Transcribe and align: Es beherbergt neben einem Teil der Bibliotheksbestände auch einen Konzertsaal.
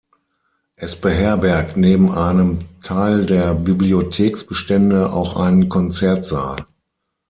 Es 0.77 0.95
beherbergt 0.95 1.77
neben 1.77 2.09
einem 2.11 2.57
Teil 2.81 3.27
der 3.27 3.53
Bibliotheksbestände 3.53 5.13
auch 5.13 5.35
einen 5.37 5.69
Konzertsaal. 5.69 6.65